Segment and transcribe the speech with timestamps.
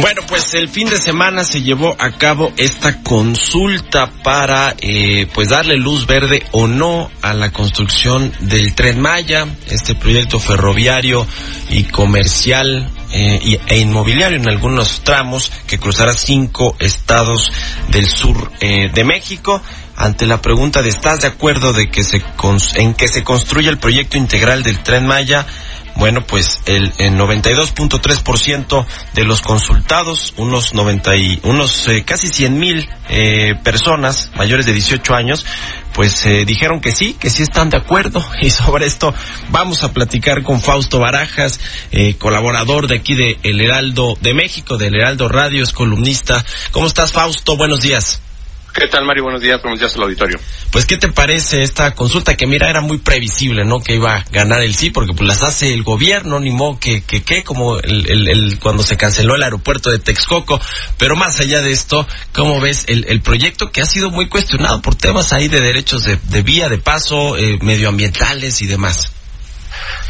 [0.00, 5.50] Bueno, pues el fin de semana se llevó a cabo esta consulta para eh, pues
[5.50, 11.26] darle luz verde o no a la construcción del tren Maya, este proyecto ferroviario
[11.68, 17.52] y comercial eh, e inmobiliario en algunos tramos que cruzará cinco estados
[17.88, 19.60] del sur eh, de México.
[19.96, 22.22] Ante la pregunta de ¿estás de acuerdo de que se
[22.76, 25.46] en que se construya el proyecto integral del tren Maya?
[25.96, 32.58] Bueno, pues el, el 92.3% de los consultados, unos 90 y, unos eh, casi 100
[32.58, 35.44] mil eh, personas mayores de 18 años,
[35.92, 38.24] pues eh, dijeron que sí, que sí están de acuerdo.
[38.40, 39.12] Y sobre esto
[39.50, 41.60] vamos a platicar con Fausto Barajas,
[41.92, 46.42] eh, colaborador de aquí de El Heraldo de México, del Heraldo Radio, es columnista.
[46.70, 47.56] ¿Cómo estás, Fausto?
[47.56, 48.22] Buenos días.
[48.72, 49.24] ¿Qué tal, Mario?
[49.24, 50.38] Buenos días, buenos días al auditorio.
[50.70, 53.80] Pues, ¿qué te parece esta consulta que, mira, era muy previsible, ¿no?
[53.80, 57.02] Que iba a ganar el sí, porque pues las hace el gobierno, ni modo que,
[57.02, 60.60] que, que como el, el, el, cuando se canceló el aeropuerto de Texcoco.
[60.98, 64.80] Pero más allá de esto, ¿cómo ves el, el proyecto que ha sido muy cuestionado
[64.80, 69.12] por temas ahí de derechos de, de vía, de paso, eh, medioambientales y demás?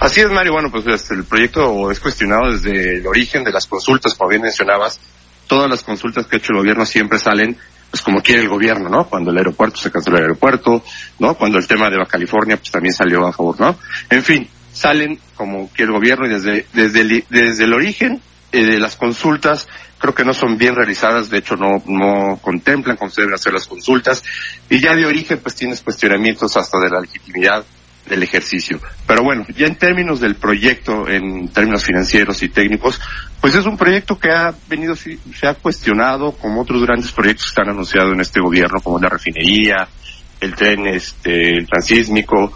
[0.01, 0.53] Así es, Mario.
[0.53, 4.43] Bueno, pues este, el proyecto es cuestionado desde el origen de las consultas, como bien
[4.43, 5.01] mencionabas.
[5.47, 7.59] Todas las consultas que ha hecho el gobierno siempre salen
[7.91, 9.09] pues como quiere el gobierno, ¿no?
[9.09, 10.83] Cuando el aeropuerto se canceló el aeropuerto,
[11.19, 11.35] ¿no?
[11.35, 13.77] Cuando el tema de Baja California pues también salió a favor, ¿no?
[14.09, 18.21] En fin, salen como quiere el gobierno y desde desde el, desde el origen
[18.53, 19.69] eh, de las consultas
[19.99, 23.53] creo que no son bien realizadas, de hecho no no contemplan cómo se deben hacer
[23.53, 24.23] las consultas
[24.69, 27.65] y ya de origen pues tienes cuestionamientos hasta de la legitimidad
[28.09, 28.81] del ejercicio.
[29.07, 33.01] Pero bueno, ya en términos del proyecto, en términos financieros y técnicos,
[33.41, 37.51] pues es un proyecto que ha venido, se ha cuestionado como otros grandes proyectos que
[37.51, 39.89] están anunciados en este gobierno, como la refinería,
[40.41, 42.53] el tren este, el transísmico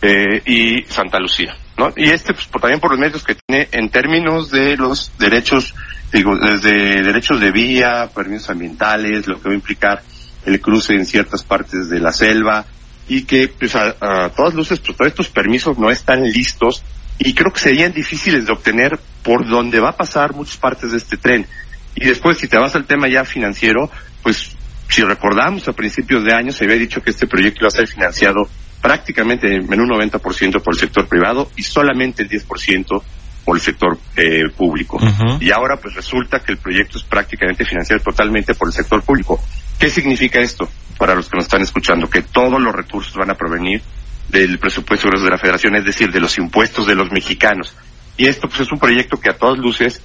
[0.00, 1.56] eh, y Santa Lucía.
[1.76, 1.92] ¿no?
[1.96, 5.74] Y este, pues también por los medios que tiene en términos de los derechos,
[6.12, 10.02] digo, desde derechos de vía, permisos ambientales, lo que va a implicar
[10.44, 12.66] el cruce en ciertas partes de la selva,
[13.12, 16.82] y que pues a, todas luces pues todos estos permisos no están listos
[17.18, 20.96] y creo que serían difíciles de obtener por donde va a pasar muchas partes de
[20.96, 21.46] este tren.
[21.94, 23.90] Y después, si te vas al tema ya financiero,
[24.22, 24.56] pues
[24.88, 27.86] si recordamos a principios de año se había dicho que este proyecto iba a ser
[27.86, 28.48] financiado
[28.80, 33.02] prácticamente en un 90% por el sector privado y solamente el 10%
[33.44, 34.96] por el sector eh, público.
[34.96, 35.42] Uh -huh.
[35.42, 39.40] Y ahora pues resulta que el proyecto es prácticamente financiado totalmente por el sector público.
[39.78, 42.08] ¿Qué significa esto para los que nos están escuchando?
[42.08, 43.82] Que todos los recursos van a provenir
[44.28, 47.74] del presupuesto de la federación, es decir, de los impuestos de los mexicanos.
[48.16, 50.00] Y esto pues es un proyecto que a todas luces,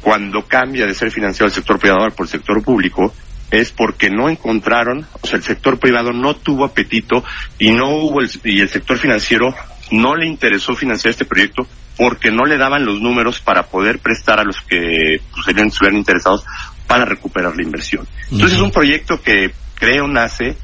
[0.00, 3.14] cuando cambia de ser financiado el sector privado por el sector público,
[3.50, 7.24] es porque no encontraron, o sea, el sector privado no tuvo apetito
[7.58, 9.54] y no hubo el, y el sector financiero
[9.90, 14.40] no le interesó financiar este proyecto porque no le daban los números para poder prestar
[14.40, 16.44] a los que pues, estuvieran interesados
[16.86, 18.06] para recuperar la inversión.
[18.30, 18.56] Entonces uh -huh.
[18.56, 20.56] es un proyecto que creo nace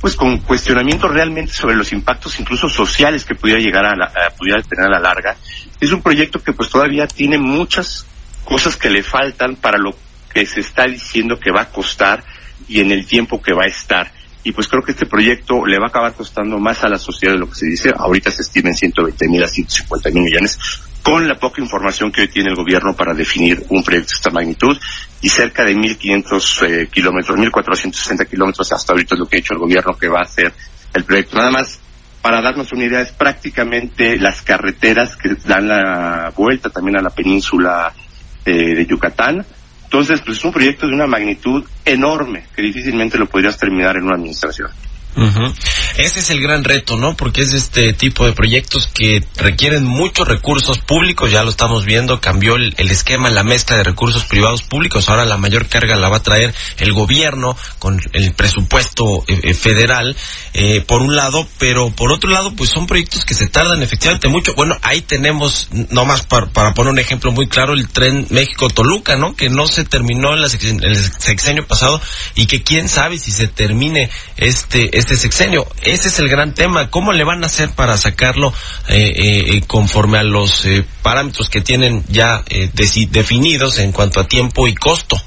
[0.00, 4.30] pues con cuestionamientos realmente sobre los impactos incluso sociales que pudiera llegar a, la, a
[4.36, 5.36] pudiera tener a la larga.
[5.78, 8.06] Es un proyecto que pues todavía tiene muchas
[8.44, 9.94] cosas que le faltan para lo
[10.32, 12.24] que se está diciendo que va a costar
[12.68, 14.10] y en el tiempo que va a estar.
[14.42, 17.34] Y pues creo que este proyecto le va a acabar costando más a la sociedad
[17.34, 17.92] de lo que se dice.
[17.94, 20.58] Ahorita se estima en 120 mil a 150 mil millones,
[21.02, 24.30] con la poca información que hoy tiene el gobierno para definir un proyecto de esta
[24.30, 24.78] magnitud
[25.20, 29.54] y cerca de 1.500 eh, kilómetros, 1.460 kilómetros hasta ahorita es lo que ha hecho
[29.54, 30.52] el gobierno que va a hacer
[30.94, 31.36] el proyecto.
[31.36, 31.80] Nada más
[32.22, 37.10] para darnos una idea, es prácticamente las carreteras que dan la vuelta también a la
[37.10, 37.92] península
[38.44, 39.44] eh, de Yucatán,
[39.92, 44.04] entonces, pues es un proyecto de una magnitud enorme que difícilmente lo podrías terminar en
[44.04, 44.70] una administración.
[45.96, 47.16] Ese es el gran reto, ¿no?
[47.16, 52.20] Porque es este tipo de proyectos que requieren muchos recursos públicos, ya lo estamos viendo,
[52.20, 56.18] cambió el, esquema, la mezcla de recursos privados públicos, ahora la mayor carga la va
[56.18, 60.16] a traer el gobierno con el presupuesto eh, federal,
[60.52, 64.28] eh, por un lado, pero por otro lado, pues son proyectos que se tardan efectivamente
[64.28, 64.54] mucho.
[64.54, 69.34] Bueno, ahí tenemos, nomás para, para poner un ejemplo muy claro, el tren México-Toluca, ¿no?
[69.34, 72.00] Que no se terminó en, la, el sexenio pasado
[72.34, 75.66] y que quién sabe si se termine este este sexenio.
[75.82, 76.90] Ese es el gran tema.
[76.90, 78.52] ¿Cómo le van a hacer para sacarlo
[79.66, 80.66] conforme a los
[81.02, 82.44] parámetros que tienen ya
[83.10, 85.20] definidos en cuanto a tiempo y costo?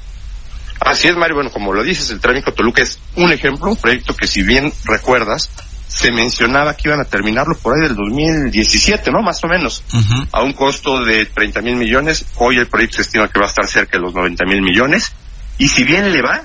[0.80, 1.36] Así es, Mario.
[1.36, 4.72] Bueno, como lo dices, el trámite Toluca es un ejemplo, un proyecto que si bien
[4.84, 5.50] recuerdas,
[5.88, 9.22] se mencionaba que iban a terminarlo por ahí del 2017, ¿no?
[9.22, 9.82] Más o menos,
[10.32, 12.26] a un costo de 30 mil millones.
[12.36, 15.12] Hoy el proyecto se estima que va a estar cerca de los 90 mil millones.
[15.56, 16.42] Y si bien le va,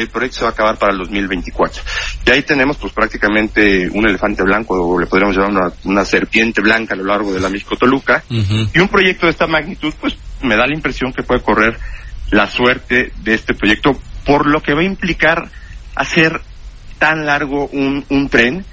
[0.00, 1.82] el proyecto se va a acabar para el 2024.
[2.26, 6.94] Y ahí tenemos pues prácticamente un elefante blanco, o le podríamos llamar una, serpiente blanca
[6.94, 8.24] a lo largo de la México Toluca.
[8.28, 11.78] Y un proyecto de esta magnitud, pues me da la impresión que puede correr
[12.30, 15.50] la suerte de este proyecto, por lo que va a implicar
[15.94, 16.40] hacer
[16.98, 18.64] tan largo un, un tren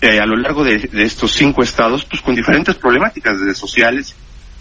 [0.00, 4.14] eh, a lo largo de, estos cinco estados, pues con diferentes problemáticas desde sociales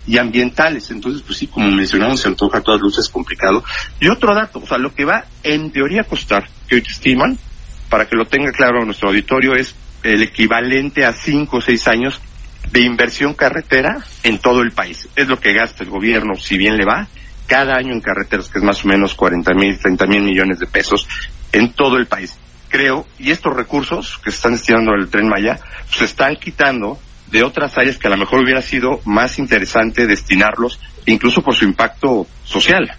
[0.07, 0.92] y ambientales.
[0.92, 3.63] Entonces, pues sí, como mencionamos, se antoja a todas luces complicado.
[4.00, 7.38] Y otro dato, o sea, lo que va en teoría a costar, que hoy estiman,
[7.90, 12.19] para que lo tenga claro nuestro auditorio, es el equivalente a cinco o seis años
[12.72, 15.07] de inversión carretera en todo el país.
[15.16, 17.07] Es lo que gasta el gobierno, si bien le va,
[17.48, 20.66] cada año en carreteras, que es más o menos 40 mil, 30 mil millones de
[20.66, 21.07] pesos
[21.52, 22.38] en todo el país
[22.75, 27.00] creo, y estos recursos que se están destinando al tren Maya, se están quitando
[27.31, 31.66] de otras áreas que a lo mejor hubiera sido más interesante destinarlos, incluso por su
[31.66, 32.92] impacto social.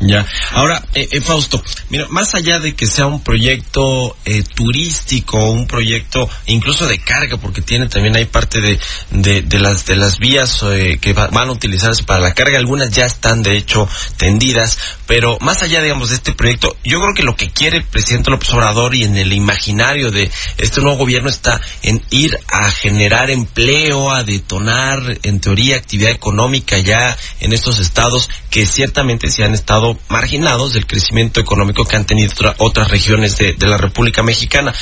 [0.00, 0.26] Ya.
[0.52, 5.66] Ahora, eh, eh, Fausto, mira, más allá de que sea un proyecto eh, turístico, un
[5.66, 8.78] proyecto incluso de carga, porque tiene también hay parte de,
[9.10, 13.04] de, las de las vías eh, que van a utilizarse para la carga, algunas ya
[13.04, 17.36] están de hecho tendidas, pero más allá, digamos, de este proyecto, yo creo que lo
[17.36, 21.60] que quiere el presidente López Obrador y en el imaginario de este nuevo gobierno está
[21.82, 28.28] en ir a generar empleo, a detonar, en teoría, actividad económica ya en estos estados
[28.50, 33.54] que ciertamente se han estado marginados del crecimiento económico que han tenido otras regiones de,
[33.58, 34.74] la República Mexicana.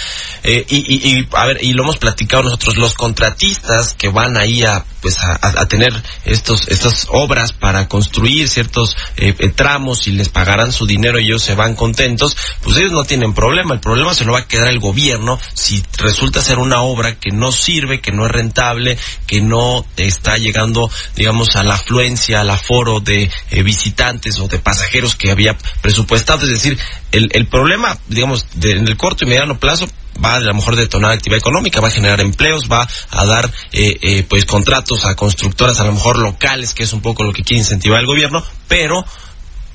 [0.43, 4.85] Eh, y, a ver, y lo hemos platicado nosotros, los contratistas que van ahí a,
[5.03, 5.93] pues, a, tener
[6.25, 11.25] estos, estas obras para construir ciertos eh, eh, tramos y les pagarán su dinero y
[11.25, 13.75] ellos se van contentos, pues ellos no tienen problema.
[13.75, 17.33] El problema se lo va a quedar el gobierno si resulta ser una obra que
[17.33, 18.97] no sirve, que no es rentable,
[19.27, 23.29] que no está llegando, digamos, a la afluencia, al aforo de
[23.65, 26.45] visitantes o de pasajeros que había presupuestado.
[26.45, 26.79] Es decir,
[27.11, 29.89] el, el problema, digamos, en el corto y mediano plazo
[30.23, 33.99] va a, lo mejor detonar actividad económica, va a generar empleos, va a dar eh,
[34.03, 37.43] eh, pues contratos a constructoras a lo mejor locales, que es un poco lo que
[37.43, 39.05] quiere incentivar el gobierno, pero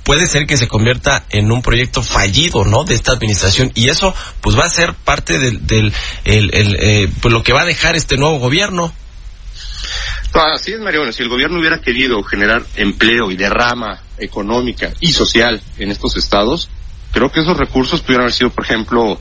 [0.04, 2.86] puede ser que se convierta en un proyecto fallido, ¿no?
[2.86, 5.94] De esta administración y eso pues va a ser parte del, del
[6.24, 6.50] el,
[6.80, 8.94] eh, pues lo que va a dejar este nuevo gobierno.
[10.34, 11.02] Así es, Mario.
[11.02, 16.16] Bueno, si el gobierno hubiera querido generar empleo y derrama económica y social en estos
[16.16, 16.70] estados,
[17.12, 19.20] creo que esos recursos pudieran haber sido, por ejemplo,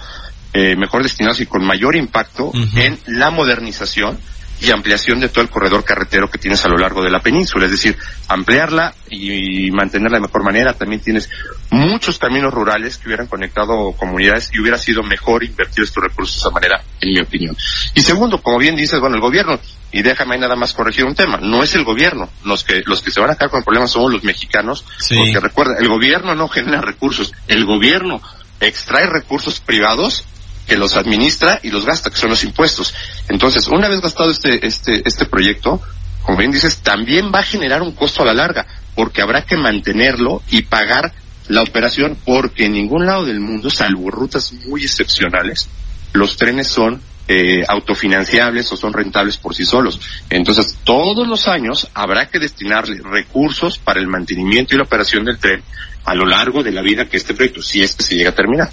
[0.59, 4.19] eh, mejor destinados y con mayor impacto en la modernización
[4.59, 7.67] y ampliación de todo el corredor carretero que tienes a lo largo de la península,
[7.67, 7.95] es decir,
[8.29, 10.73] ampliarla y mantenerla de mejor manera.
[10.73, 11.29] También tienes
[11.69, 16.41] muchos caminos rurales que hubieran conectado comunidades y hubiera sido mejor invertir estos recursos de
[16.41, 17.55] esa manera, en mi opinión.
[17.95, 19.61] Y segundo, como bien dices, bueno, el gobierno,
[19.93, 23.11] y déjame nada más corregir un tema, no es el gobierno, los que, los que
[23.11, 26.49] se van a quedar con el problema somos los mexicanos, porque recuerda, el gobierno no
[26.49, 28.23] genera recursos, el gobierno
[28.59, 30.25] extrae recursos privados
[30.67, 32.95] que los administra y los gasta, que son los impuestos.
[33.29, 35.81] Entonces, una vez gastado este, este, este proyecto,
[36.23, 39.57] como bien dices, también va a generar un costo a la larga, porque habrá que
[39.57, 41.13] mantenerlo y pagar
[41.49, 45.69] la operación, porque en ningún lado del mundo, salvo rutas muy excepcionales,
[46.13, 50.01] los trenes son eh, autofinanciables o son rentables por sí solos.
[50.31, 55.39] Entonces, todos los años habrá que destinarle recursos para el mantenimiento y la operación del
[55.39, 55.63] tren
[56.05, 58.35] a lo largo de la vida que este proyecto, si es que se llega a
[58.35, 58.71] terminar.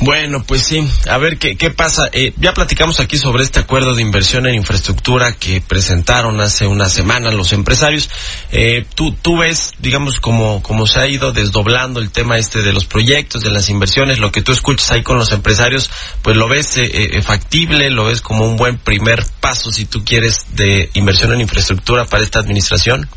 [0.00, 2.08] Bueno, pues sí, a ver qué, qué pasa.
[2.12, 6.88] Eh, ya platicamos aquí sobre este acuerdo de inversión en infraestructura que presentaron hace una
[6.88, 8.10] semana los empresarios.
[8.50, 12.86] Eh, tú, tú ves, digamos, como, se ha ido desdoblando el tema este de los
[12.86, 15.90] proyectos, de las inversiones, lo que tú escuchas ahí con los empresarios,
[16.22, 20.46] pues lo ves eh, factible, lo ves como un buen primer paso, si tú quieres,
[20.50, 23.08] de inversión en infraestructura para esta administración.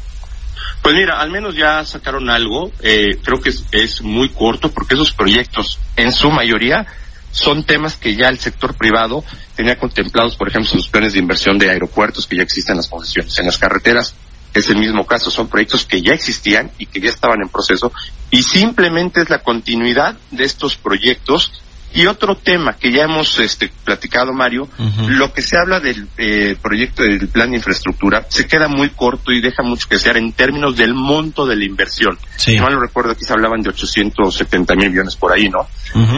[0.81, 5.11] Pues mira, al menos ya sacaron algo, eh, creo que es, muy corto porque esos
[5.11, 6.85] proyectos en su mayoría
[7.31, 9.23] son temas que ya el sector privado
[9.55, 12.87] tenía contemplados, por ejemplo, los planes de inversión de aeropuertos que ya existen en las
[12.87, 13.37] concesiones.
[13.37, 14.15] En las carreteras
[14.53, 17.91] es el mismo caso, son proyectos que ya existían y que ya estaban en proceso
[18.31, 21.51] y simplemente es la continuidad de estos proyectos
[21.97, 24.69] y otro tema que ya hemos este, platicado, Mario,
[25.07, 29.31] lo que se habla del eh, proyecto del plan de infraestructura se queda muy corto
[29.31, 32.15] y deja mucho que desear en términos del monto de la inversión.
[32.59, 35.67] No lo recuerdo, aquí se hablaban de 870 mil millones por ahí, ¿no?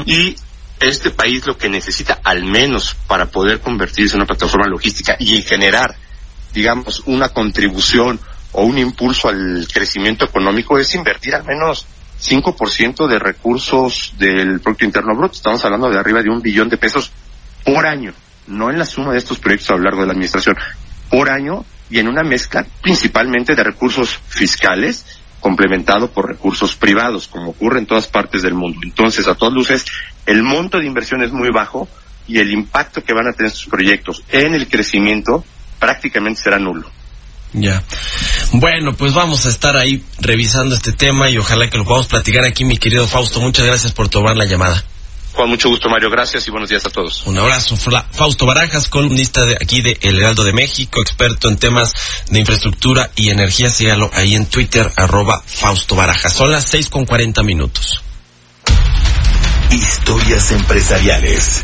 [0.06, 0.36] Y
[0.82, 5.42] este país lo que necesita, al menos para poder convertirse en una plataforma logística y
[5.44, 5.96] generar,
[6.54, 8.20] digamos, una contribución
[8.52, 11.86] o un impulso al crecimiento económico, es invertir al menos
[12.22, 15.36] 5% de recursos del Producto Interno Bruto.
[15.36, 17.12] Estamos hablando de arriba de un billón de pesos
[17.64, 18.14] por año,
[18.48, 20.56] no en la suma de estos proyectos a lo largo de la administración,
[21.10, 27.52] por año y en una mezcla principalmente de recursos fiscales complementado por recursos privados, como
[27.52, 28.80] ocurre en todas partes del mundo.
[28.84, 29.86] Entonces, a todas luces,
[30.26, 31.88] el monto de inversión es muy bajo
[32.28, 35.44] y el impacto que van a tener estos proyectos en el crecimiento
[35.80, 36.90] prácticamente será nulo.
[37.54, 37.82] Ya.
[38.52, 42.44] Bueno, pues vamos a estar ahí revisando este tema y ojalá que lo podamos platicar
[42.46, 43.40] aquí, mi querido Fausto.
[43.40, 44.84] Muchas gracias por tomar la llamada.
[45.34, 46.10] Con mucho gusto, Mario.
[46.10, 47.26] Gracias y buenos días a todos.
[47.26, 47.78] Un abrazo.
[47.78, 51.94] Fausto Barajas, columnista de aquí de El Heraldo de México, experto en temas
[52.30, 53.70] de infraestructura y energía.
[53.70, 56.34] Sígalo ahí en Twitter, arroba Fausto Barajas.
[56.34, 58.02] Son las seis con cuarenta minutos.
[59.72, 61.64] Historias empresariales.